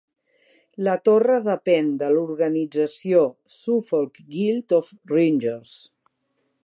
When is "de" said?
2.03-2.09